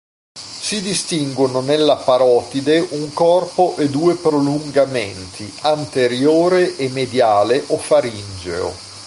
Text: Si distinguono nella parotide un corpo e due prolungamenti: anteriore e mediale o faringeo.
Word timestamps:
Si 0.33 0.81
distinguono 0.81 1.61
nella 1.61 1.95
parotide 1.95 2.79
un 2.79 3.13
corpo 3.13 3.75
e 3.77 3.87
due 3.87 4.15
prolungamenti: 4.15 5.53
anteriore 5.61 6.75
e 6.75 6.89
mediale 6.89 7.63
o 7.67 7.77
faringeo. 7.77 8.73